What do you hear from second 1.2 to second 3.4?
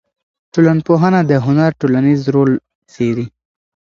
د هنر ټولنیز رول څېړي.